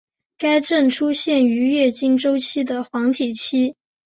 [0.39, 3.75] 该症出现于月经周期的黄体期。